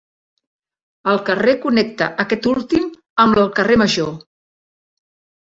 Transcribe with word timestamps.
El 1.11 1.19
carrer 1.27 1.53
connecta 1.65 2.07
aquest 2.23 2.49
últim 2.53 2.89
amb 3.27 3.39
el 3.43 3.53
carrer 3.61 3.79
Major. 3.83 4.11